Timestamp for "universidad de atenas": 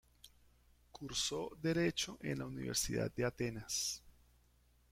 2.47-4.01